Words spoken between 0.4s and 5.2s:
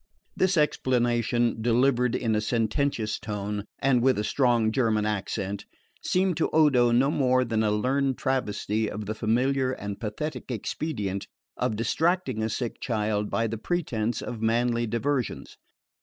explanation, delivered in a sententious tone, and with a strong German